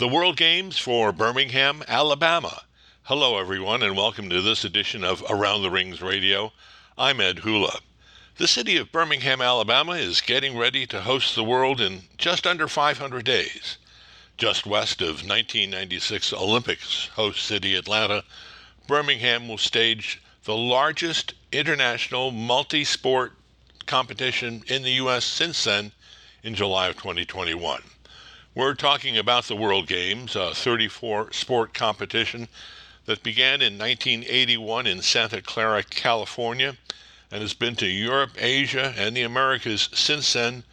[0.00, 2.62] the World Games for Birmingham, Alabama.
[3.02, 6.54] Hello, everyone, and welcome to this edition of Around the Rings Radio.
[6.96, 7.80] I'm Ed Hula.
[8.38, 12.66] The city of Birmingham, Alabama is getting ready to host the world in just under
[12.66, 13.76] 500 days.
[14.38, 18.24] Just west of 1996 Olympics host city Atlanta,
[18.86, 23.34] Birmingham will stage the largest international multi sport
[23.84, 25.26] competition in the U.S.
[25.26, 25.92] since then
[26.42, 27.82] in July of 2021.
[28.52, 32.48] We're talking about the World Games, a 34 sport competition
[33.04, 36.76] that began in 1981 in Santa Clara, California,
[37.30, 40.64] and has been to Europe, Asia, and the Americas since then.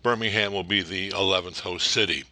[0.00, 2.22] Birmingham will be the 11th host city.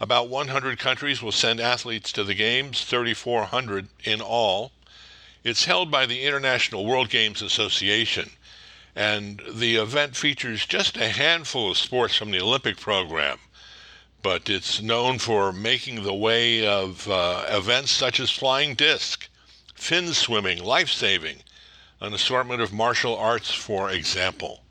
[0.00, 4.72] About 100 countries will send athletes to the Games, 3,400 in all.
[5.44, 8.30] It's held by the International World Games Association,
[8.96, 13.38] and the event features just a handful of sports from the Olympic program
[14.22, 19.28] but it's known for making the way of uh, events such as flying disc,
[19.74, 21.38] fin swimming, life saving,
[22.00, 24.62] an assortment of martial arts, for example.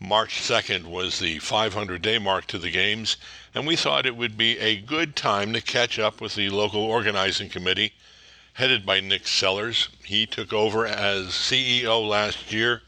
[0.00, 3.16] March 2nd was the 500 day mark to the Games,
[3.54, 6.82] and we thought it would be a good time to catch up with the local
[6.82, 7.92] organizing committee,
[8.54, 9.88] headed by Nick Sellers.
[10.04, 12.82] He took over as CEO last year,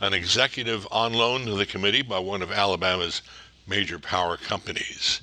[0.00, 3.22] an executive on loan to the committee by one of Alabama's
[3.66, 5.22] major power companies.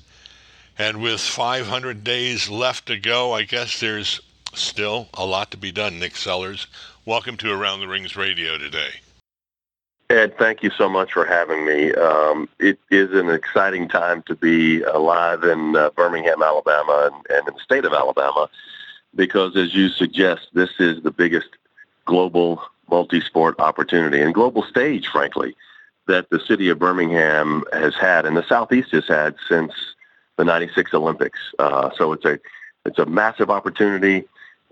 [0.78, 4.20] And with 500 days left to go, I guess there's
[4.54, 5.98] still a lot to be done.
[5.98, 6.66] Nick Sellers,
[7.04, 8.90] welcome to Around the Rings Radio today.
[10.10, 11.92] Ed, thank you so much for having me.
[11.94, 17.48] Um, it is an exciting time to be alive in uh, Birmingham, Alabama, and, and
[17.48, 18.50] in the state of Alabama,
[19.14, 21.48] because as you suggest, this is the biggest
[22.04, 25.56] global multi-sport opportunity and global stage, frankly,
[26.06, 29.72] that the city of Birmingham has had and the Southeast has had since
[30.36, 31.38] the 96 Olympics.
[31.58, 32.38] Uh, so it's a,
[32.84, 34.24] it's a massive opportunity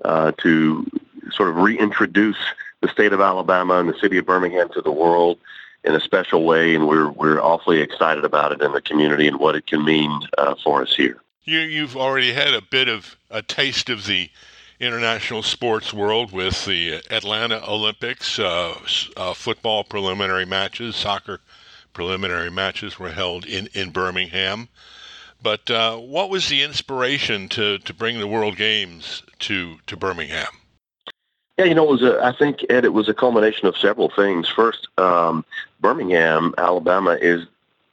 [0.04, 0.86] uh, to
[1.30, 2.38] sort of reintroduce
[2.80, 5.38] the state of Alabama and the city of Birmingham to the world
[5.84, 9.38] in a special way, and we're we're awfully excited about it in the community and
[9.38, 11.22] what it can mean uh, for us here.
[11.44, 14.30] You you've already had a bit of a taste of the
[14.80, 18.38] international sports world with the Atlanta Olympics.
[18.38, 18.74] Uh,
[19.16, 21.40] uh, football preliminary matches, soccer
[21.92, 24.68] preliminary matches were held in in Birmingham.
[25.42, 30.48] But uh, what was the inspiration to, to bring the World Games to, to Birmingham?
[31.56, 34.10] Yeah, you know, it was a, I think, Ed, it was a culmination of several
[34.10, 34.48] things.
[34.48, 35.44] First, um,
[35.80, 37.46] Birmingham, Alabama is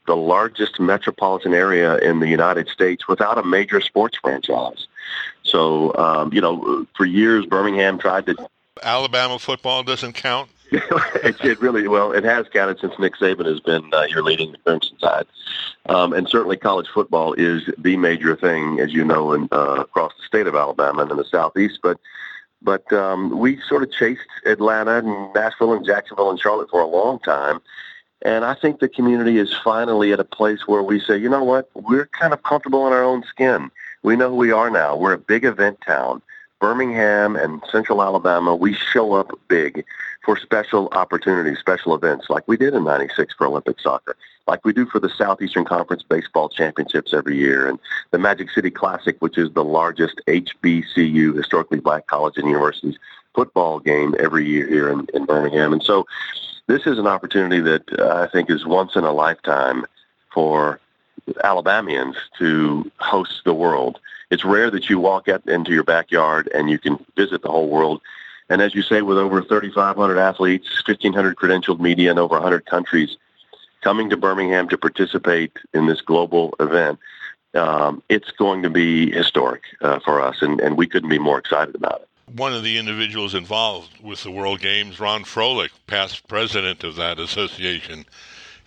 [0.06, 4.86] the largest metropolitan area in the United States without a major sports franchise.
[5.42, 8.48] So, um, you know, for years, Birmingham tried to.
[8.82, 10.50] Alabama football doesn't count?
[10.70, 12.12] it, it really well.
[12.12, 15.26] It has counted since Nick Saban has been uh, your leading Crimson Tide,
[15.86, 20.12] um, and certainly college football is the major thing, as you know, in, uh, across
[20.18, 21.78] the state of Alabama and in the southeast.
[21.82, 21.98] But
[22.60, 26.86] but um, we sort of chased Atlanta and Nashville and Jacksonville and Charlotte for a
[26.86, 27.60] long time.
[28.22, 31.44] And I think the community is finally at a place where we say, you know
[31.44, 33.70] what, we're kind of comfortable in our own skin.
[34.02, 34.96] We know who we are now.
[34.96, 36.22] We're a big event town.
[36.60, 39.84] Birmingham and Central Alabama, we show up big
[40.24, 44.16] for special opportunities, special events, like we did in 96 for Olympic soccer,
[44.48, 47.78] like we do for the Southeastern Conference Baseball Championships every year, and
[48.10, 52.98] the Magic City Classic, which is the largest HBCU, historically black college and universities,
[53.34, 55.72] football game every year here in, in Birmingham.
[55.72, 56.06] And so
[56.66, 59.86] this is an opportunity that uh, I think is once in a lifetime
[60.32, 60.80] for
[61.44, 63.98] Alabamians to host the world.
[64.30, 67.68] It's rare that you walk out into your backyard and you can visit the whole
[67.68, 68.02] world.
[68.50, 73.16] And as you say, with over 3,500 athletes, 1,500 credentialed media in over 100 countries
[73.82, 76.98] coming to Birmingham to participate in this global event,
[77.54, 81.38] um, it's going to be historic uh, for us, and, and we couldn't be more
[81.38, 82.08] excited about it.
[82.36, 87.18] One of the individuals involved with the World Games, Ron Froehlich, past president of that
[87.18, 88.04] association,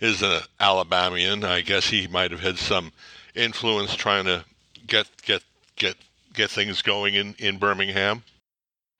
[0.02, 1.44] is an Alabamian.
[1.44, 2.92] I guess he might have had some
[3.34, 4.44] influence trying to
[4.86, 5.42] get get
[5.76, 5.96] get
[6.34, 8.22] get things going in in Birmingham.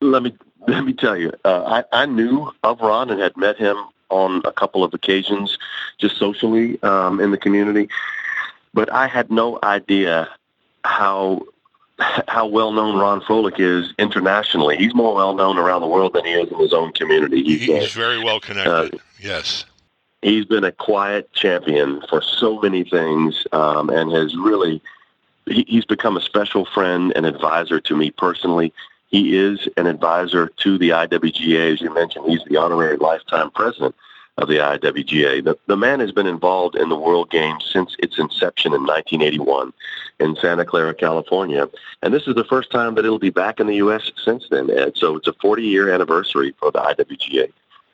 [0.00, 0.34] Let me
[0.68, 3.76] let me tell you, uh, I I knew of Ron and had met him
[4.10, 5.58] on a couple of occasions,
[5.98, 7.88] just socially um, in the community,
[8.72, 10.28] but I had no idea
[10.84, 11.42] how
[12.28, 14.76] how well known Ron Froehlich is internationally.
[14.76, 17.42] He's more well known around the world than he is in his own community.
[17.42, 18.94] He's, he's uh, very well connected.
[18.94, 19.64] Uh, yes
[20.22, 24.80] he's been a quiet champion for so many things um, and has really
[25.46, 28.72] he, he's become a special friend and advisor to me personally.
[29.08, 32.30] He is an advisor to the IWGA, as you mentioned.
[32.30, 33.94] He's the honorary lifetime president
[34.38, 35.44] of the IWGA.
[35.44, 39.72] The, the man has been involved in the World Games since its inception in 1981
[40.20, 41.68] in Santa Clara, California.
[42.02, 44.10] And this is the first time that it'll be back in the U.S.
[44.24, 44.92] since then, Ed.
[44.96, 47.52] So it's a 40-year anniversary for the IWGA.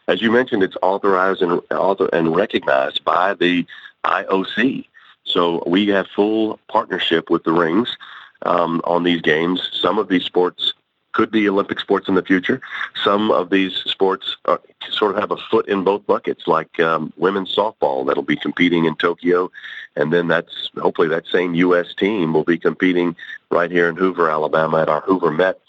[0.08, 3.66] As you mentioned, it's authorized and, author, and recognized by the
[4.04, 4.86] IOC.
[5.24, 7.94] So we have full partnership with the rings
[8.42, 9.68] um, on these games.
[9.72, 10.72] Some of these sports
[11.12, 12.62] could be Olympic sports in the future.
[13.04, 14.60] Some of these sports are,
[14.90, 18.86] sort of have a foot in both buckets, like um, women's softball that'll be competing
[18.86, 19.50] in Tokyo,
[19.96, 21.92] and then that's hopefully that same U.S.
[21.94, 23.14] team will be competing
[23.50, 25.60] right here in Hoover, Alabama, at our Hoover Met.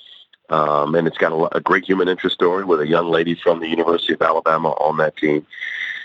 [0.50, 3.60] Um, and it's got a, a great human interest story with a young lady from
[3.60, 5.46] the University of Alabama on that team.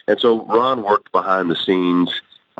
[0.07, 2.11] And so Ron worked behind the scenes.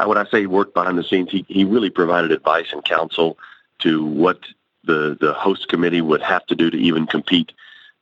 [0.03, 3.39] When I say he worked behind the scenes, he, he really provided advice and counsel
[3.81, 4.41] to what
[4.85, 7.53] the, the host committee would have to do to even compete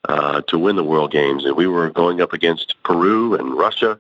[0.09, 1.45] uh, to win the World Games.
[1.45, 3.99] And we were going up against Peru and Russia,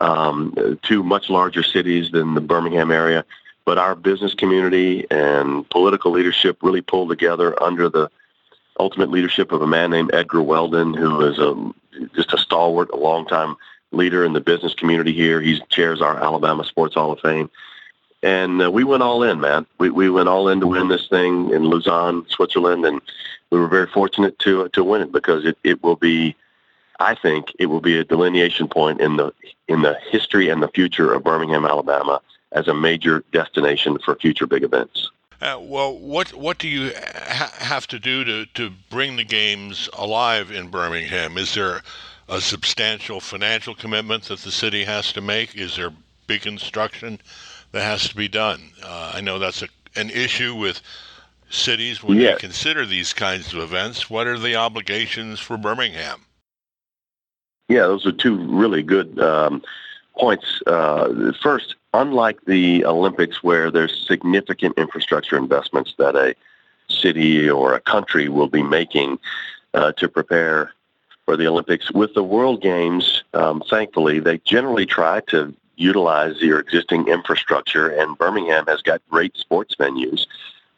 [0.00, 3.24] um, two much larger cities than the Birmingham area.
[3.64, 8.10] But our business community and political leadership really pulled together under the
[8.78, 12.96] ultimate leadership of a man named Edgar Welden, who is a, just a stalwart, a
[12.96, 13.56] longtime
[13.92, 15.40] leader in the business community here.
[15.40, 17.50] He chairs our Alabama Sports Hall of Fame.
[18.22, 19.66] And uh, we went all in, man.
[19.78, 23.00] We, we went all in to win this thing in Lausanne, Switzerland, and
[23.50, 26.34] we were very fortunate to to win it because it, it will be,
[26.98, 29.32] I think, it will be a delineation point in the
[29.68, 32.20] in the history and the future of Birmingham, Alabama,
[32.52, 35.10] as a major destination for future big events.
[35.40, 39.88] Uh, well, what what do you ha- have to do to, to bring the games
[39.92, 41.36] alive in Birmingham?
[41.36, 41.82] Is there
[42.28, 45.54] a substantial financial commitment that the city has to make?
[45.54, 45.92] Is there
[46.26, 47.20] big construction
[47.72, 48.70] that has to be done?
[48.82, 50.80] Uh, I know that's a, an issue with
[51.50, 54.10] cities when you consider these kinds of events.
[54.10, 56.22] What are the obligations for Birmingham?
[57.68, 59.62] Yeah, those are two really good um,
[60.18, 60.62] points.
[60.66, 66.34] Uh, first, unlike the Olympics, where there's significant infrastructure investments that a
[66.88, 69.18] city or a country will be making
[69.74, 70.72] uh, to prepare
[71.26, 76.60] for the Olympics, with the World Games, um, thankfully, they generally try to utilize your
[76.60, 80.26] existing infrastructure, and Birmingham has got great sports venues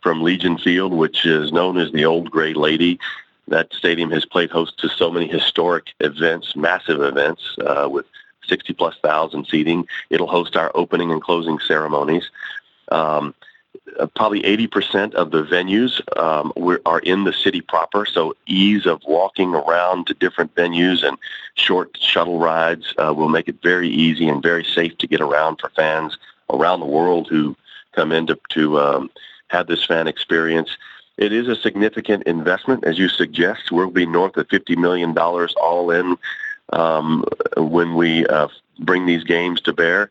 [0.03, 2.99] from Legion Field, which is known as the Old Gray Lady.
[3.47, 8.07] That stadium has played host to so many historic events, massive events uh, with
[8.47, 9.87] 60 plus thousand seating.
[10.11, 12.31] It'll host our opening and closing ceremonies.
[12.91, 13.35] Um,
[13.99, 16.53] uh, probably 80% of the venues um,
[16.87, 21.17] are in the city proper, so ease of walking around to different venues and
[21.55, 25.57] short shuttle rides uh, will make it very easy and very safe to get around
[25.57, 26.19] for fans
[26.51, 27.57] around the world who
[27.93, 29.11] come in to, to um,
[29.49, 30.77] have this fan experience.
[31.17, 33.73] It is a significant investment, as you suggest.
[33.73, 36.17] We'll be north of $50 million all in
[36.73, 37.25] um,
[37.57, 38.49] when we uh,
[38.81, 40.11] bring these games to bear.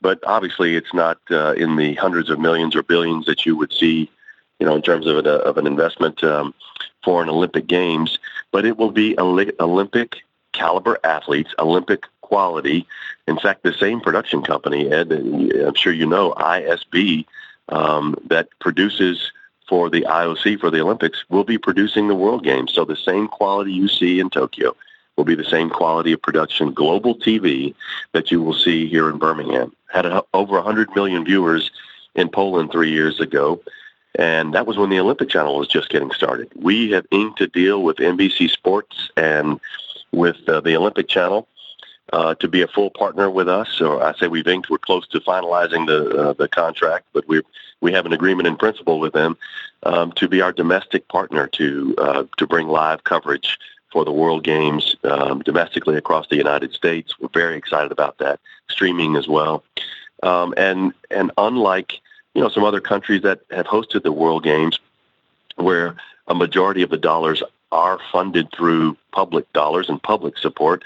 [0.00, 3.72] But obviously, it's not uh, in the hundreds of millions or billions that you would
[3.72, 4.10] see,
[4.58, 6.54] you know, in terms of, a, of an investment um,
[7.02, 8.18] for an Olympic Games.
[8.52, 10.16] But it will be Olympic
[10.52, 12.86] caliber athletes, Olympic quality.
[13.26, 17.24] In fact, the same production company, Ed, I'm sure you know, ISB,
[17.70, 19.32] um, that produces
[19.68, 22.74] for the IOC for the Olympics, will be producing the World Games.
[22.74, 24.76] So the same quality you see in Tokyo
[25.16, 27.74] will be the same quality of production, global TV,
[28.12, 29.74] that you will see here in Birmingham.
[29.92, 31.70] Had a, over 100 million viewers
[32.14, 33.60] in Poland three years ago,
[34.16, 36.50] and that was when the Olympic Channel was just getting started.
[36.54, 39.60] We have inked a deal with NBC Sports and
[40.12, 41.48] with uh, the Olympic Channel
[42.12, 43.68] uh, to be a full partner with us.
[43.76, 44.70] So I say we've inked.
[44.70, 47.42] We're close to finalizing the uh, the contract, but we
[47.80, 49.36] we have an agreement in principle with them
[49.82, 53.58] um, to be our domestic partner to uh, to bring live coverage
[53.94, 57.14] for the World Games um, domestically across the United States.
[57.20, 58.40] We're very excited about that.
[58.68, 59.62] Streaming as well,
[60.24, 62.00] um, and and unlike
[62.34, 64.80] you know some other countries that have hosted the World Games,
[65.56, 65.94] where
[66.26, 70.82] a majority of the dollars are funded through public dollars and public support,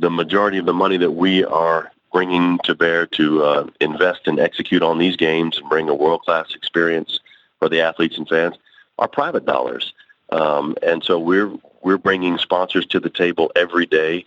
[0.00, 4.40] the majority of the money that we are bringing to bear to uh, invest and
[4.40, 7.20] execute on these games and bring a world class experience
[7.60, 8.56] for the athletes and fans
[8.98, 9.92] are private dollars.
[10.30, 11.52] Um, and so we're
[11.82, 14.24] we're bringing sponsors to the table every day.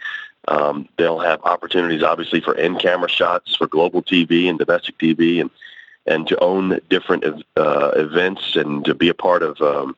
[0.47, 5.49] Um, they'll have opportunities, obviously, for in-camera shots for global TV and domestic TV, and
[6.05, 7.23] and to own different
[7.55, 9.61] uh, events and to be a part of.
[9.61, 9.95] Um,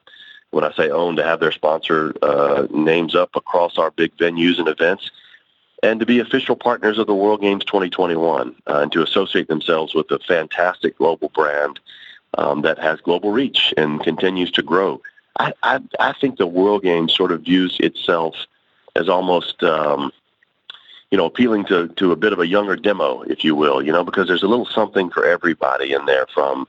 [0.51, 4.57] when I say own, to have their sponsor uh, names up across our big venues
[4.57, 5.11] and events,
[5.83, 9.93] and to be official partners of the World Games 2021, uh, and to associate themselves
[9.93, 11.81] with a fantastic global brand
[12.37, 15.01] um, that has global reach and continues to grow.
[15.37, 18.35] I, I, I think the World Game sort of views itself
[18.95, 20.11] as almost um,
[21.11, 23.91] you know, appealing to to a bit of a younger demo, if you will, you
[23.91, 26.25] know, because there's a little something for everybody in there.
[26.33, 26.67] From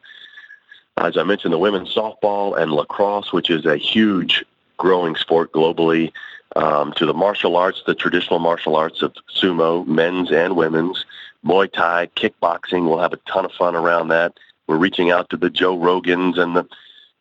[0.98, 4.44] as I mentioned, the women's softball and lacrosse, which is a huge
[4.76, 6.12] growing sport globally,
[6.54, 11.04] um, to the martial arts, the traditional martial arts of sumo, men's and women's,
[11.44, 12.88] Muay Thai, kickboxing.
[12.88, 14.34] We'll have a ton of fun around that.
[14.66, 16.66] We're reaching out to the Joe Rogans and the,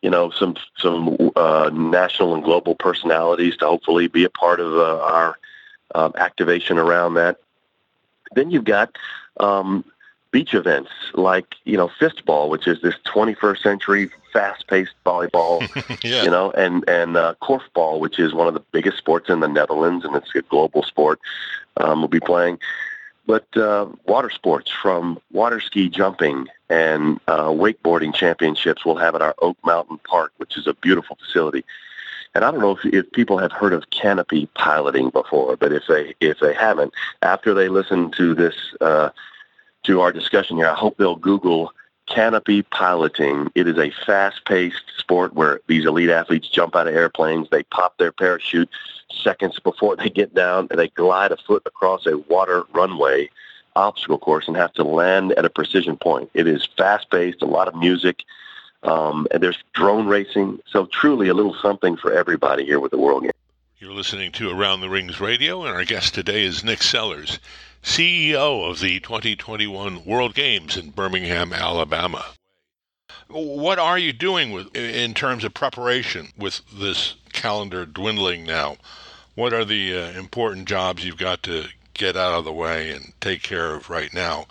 [0.06, 4.72] you know, some some uh, national and global personalities to hopefully be a part of
[4.72, 5.36] uh, our
[5.96, 7.40] um, activation around that.
[8.36, 8.94] Then you've got
[9.40, 9.84] um,
[10.30, 15.58] beach events like you know fistball, which is this 21st century fast-paced volleyball,
[16.04, 16.22] yeah.
[16.22, 19.48] you know, and and uh, korfball, which is one of the biggest sports in the
[19.48, 21.18] Netherlands, and it's a global sport.
[21.78, 22.60] Um, we'll be playing,
[23.26, 29.22] but uh, water sports from water ski jumping and uh, wakeboarding championships we'll have at
[29.22, 31.64] our Oak Mountain Park, which is a beautiful facility.
[32.34, 35.84] And I don't know if, if people have heard of canopy piloting before, but if
[35.88, 36.92] they if they haven't,
[37.22, 39.10] after they listen to this uh,
[39.84, 41.72] to our discussion here, I hope they'll Google
[42.06, 43.50] canopy piloting.
[43.54, 47.98] It is a fast-paced sport where these elite athletes jump out of airplanes, they pop
[47.98, 48.70] their parachute
[49.10, 53.28] seconds before they get down, and they glide a foot across a water runway
[53.74, 56.30] obstacle course and have to land at a precision point.
[56.34, 58.24] It is fast-paced, a lot of music.
[58.82, 60.60] Um, and there's drone racing.
[60.66, 63.32] So truly a little something for everybody here with the World Game.
[63.78, 67.38] You're listening to Around the Rings Radio, and our guest today is Nick Sellers,
[67.86, 72.26] CEO of the 2021 World Games in Birmingham, Alabama.
[73.28, 78.76] What are you doing with in terms of preparation with this calendar dwindling now?
[79.34, 83.12] What are the uh, important jobs you've got to get out of the way and
[83.20, 84.46] take care of right now,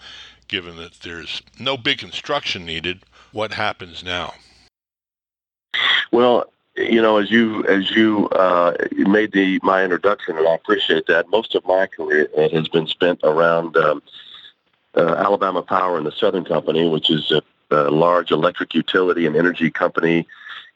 [0.47, 3.01] given that there's no big construction needed?
[3.35, 4.33] what happens now?
[6.11, 6.45] Well,
[6.77, 11.29] you know, as you as you uh, made the my introduction, and I appreciate that.
[11.29, 14.03] Most of my career has been spent around um,
[14.95, 17.41] uh, Alabama Power and the Southern Company, which is a,
[17.71, 20.27] a large electric utility and energy company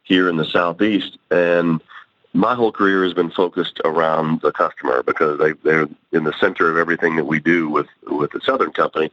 [0.04, 1.82] here in the southeast, and
[2.34, 6.70] my whole career has been focused around the customer because they, they're in the center
[6.70, 9.12] of everything that we do with, with the Southern Company.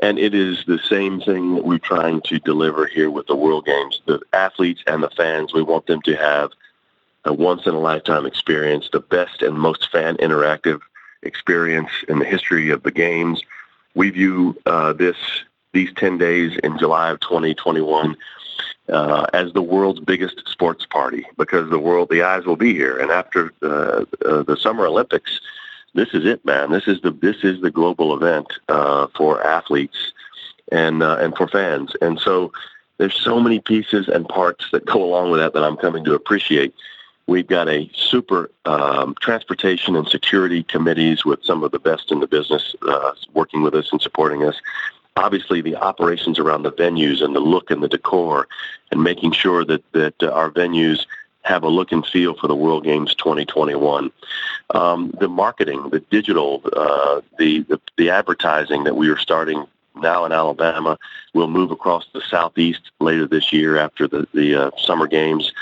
[0.00, 3.66] And it is the same thing that we're trying to deliver here with the World
[3.66, 4.00] Games.
[4.06, 6.52] The athletes and the fans, we want them to have
[7.24, 10.80] a once-in-a-lifetime experience, the best and most fan interactive
[11.22, 13.42] experience in the history of the games.
[13.94, 15.16] We view uh, this
[15.72, 18.16] these 10 days in July of 2021
[18.88, 22.98] uh, as the world's biggest sports party because the world, the eyes will be here.
[22.98, 25.40] And after uh, uh, the Summer Olympics,
[25.94, 26.70] this is it, man.
[26.70, 30.12] This is the this is the global event uh, for athletes
[30.72, 31.92] and uh, and for fans.
[32.02, 32.52] And so
[32.98, 36.14] there's so many pieces and parts that go along with that that I'm coming to
[36.14, 36.74] appreciate.
[37.26, 42.20] We've got a super um, transportation and security committees with some of the best in
[42.20, 44.60] the business uh, working with us and supporting us
[45.16, 48.48] obviously the operations around the venues and the look and the decor
[48.90, 51.06] and making sure that, that uh, our venues
[51.42, 54.10] have a look and feel for the World Games 2021.
[54.70, 60.24] Um, the marketing, the digital, uh, the, the, the advertising that we are starting now
[60.24, 60.98] in Alabama
[61.34, 65.52] will move across the southeast later this year after the the uh, summer games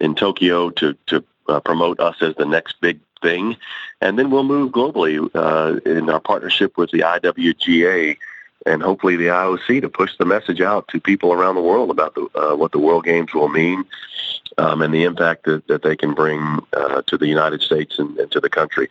[0.00, 3.56] in Tokyo to to uh, promote us as the next big thing,
[4.02, 8.18] and then we'll move globally uh, in our partnership with the IWGA
[8.66, 12.14] and hopefully the IOC to push the message out to people around the world about
[12.14, 13.84] the, uh, what the World Games will mean
[14.58, 18.16] um, and the impact that, that they can bring uh, to the United States and,
[18.18, 18.88] and to the country.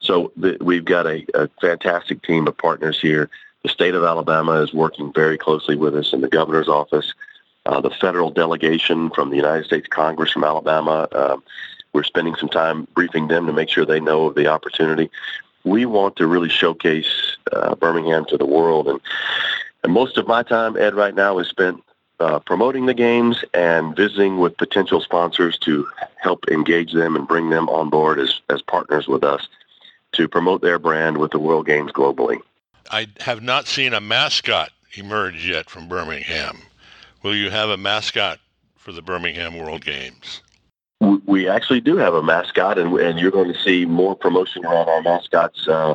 [0.00, 3.30] So the, we've got a, a fantastic team of partners here.
[3.62, 7.14] The state of Alabama is working very closely with us in the governor's office.
[7.66, 11.36] Uh, the federal delegation from the United States Congress from Alabama, uh,
[11.94, 15.10] we're spending some time briefing them to make sure they know of the opportunity
[15.64, 18.86] we want to really showcase uh, Birmingham to the world.
[18.88, 19.00] And,
[19.82, 21.82] and most of my time, Ed, right now is spent
[22.20, 27.50] uh, promoting the games and visiting with potential sponsors to help engage them and bring
[27.50, 29.48] them on board as, as partners with us
[30.12, 32.38] to promote their brand with the World Games globally.
[32.90, 36.58] I have not seen a mascot emerge yet from Birmingham.
[37.22, 38.38] Will you have a mascot
[38.76, 40.42] for the Birmingham World Games?
[41.26, 44.88] We actually do have a mascot, and, and you're going to see more promotion around
[44.88, 45.94] our mascots uh,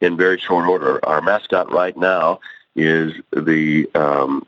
[0.00, 1.04] in very short order.
[1.04, 2.40] Our mascot right now
[2.76, 4.46] is the um,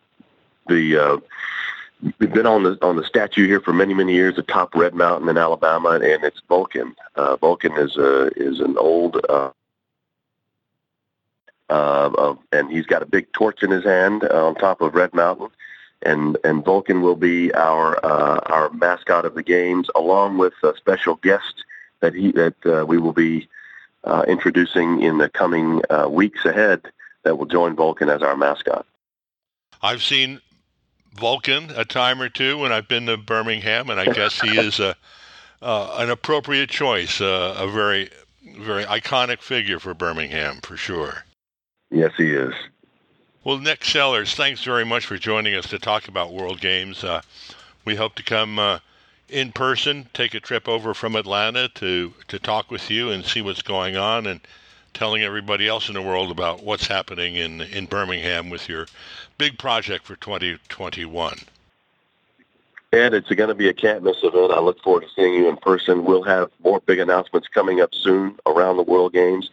[0.68, 1.16] the uh,
[2.18, 5.28] we've been on the on the statue here for many many years atop Red Mountain
[5.28, 6.94] in Alabama, and it's Vulcan.
[7.16, 9.24] Uh, Vulcan is a is an old.
[9.28, 9.50] Uh,
[11.70, 15.50] uh, and he's got a big torch in his hand on top of Red Mountain
[16.02, 20.76] and and Vulcan will be our uh, our mascot of the games, along with a
[20.76, 21.64] special guest
[22.00, 23.48] that he that uh, we will be
[24.04, 26.82] uh, introducing in the coming uh, weeks ahead
[27.22, 28.86] that will join Vulcan as our mascot.
[29.82, 30.40] I've seen
[31.14, 34.80] Vulcan a time or two when I've been to Birmingham, and I guess he is
[34.80, 34.96] a
[35.62, 38.10] uh, an appropriate choice, uh, a very
[38.58, 41.24] very iconic figure for Birmingham for sure.
[41.90, 42.54] Yes, he is.
[43.42, 47.02] Well, Nick Sellers, thanks very much for joining us to talk about World Games.
[47.02, 47.22] Uh,
[47.86, 48.80] we hope to come uh,
[49.30, 53.40] in person, take a trip over from Atlanta to to talk with you and see
[53.40, 54.40] what's going on and
[54.92, 58.86] telling everybody else in the world about what's happening in in Birmingham with your
[59.38, 61.38] big project for 2021.
[62.92, 64.52] Ed, it's going to be a can't miss event.
[64.52, 66.04] I look forward to seeing you in person.
[66.04, 69.48] We'll have more big announcements coming up soon around the World Games.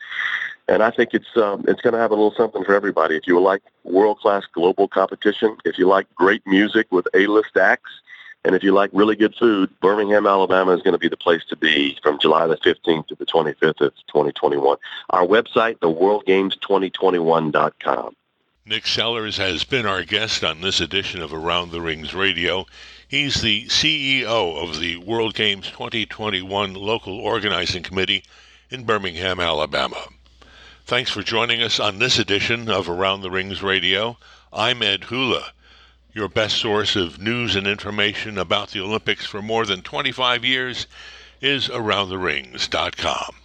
[0.69, 3.15] And I think it's um, it's going to have a little something for everybody.
[3.15, 7.55] If you like world class global competition, if you like great music with A list
[7.55, 7.91] acts,
[8.43, 11.43] and if you like really good food, Birmingham, Alabama is going to be the place
[11.49, 14.77] to be from July the 15th to the 25th of 2021.
[15.09, 18.15] Our website, theworldgames2021.com.
[18.65, 22.65] Nick Sellers has been our guest on this edition of Around the Rings Radio.
[23.07, 28.25] He's the CEO of the World Games 2021 Local Organizing Committee
[28.69, 30.09] in Birmingham, Alabama.
[30.87, 34.17] Thanks for joining us on this edition of Around the Rings Radio.
[34.53, 35.51] I'm Ed Hula.
[36.13, 40.87] Your best source of news and information about the Olympics for more than 25 years
[41.41, 43.35] is AroundTheRings.com.